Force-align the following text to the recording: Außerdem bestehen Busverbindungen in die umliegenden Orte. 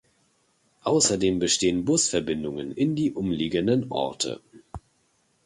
Außerdem 0.81 1.37
bestehen 1.37 1.85
Busverbindungen 1.85 2.71
in 2.71 2.95
die 2.95 3.13
umliegenden 3.13 3.91
Orte. 3.91 4.41